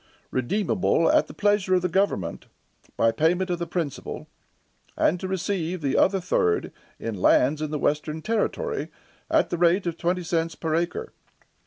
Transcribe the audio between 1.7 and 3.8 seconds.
of the government, by payment of the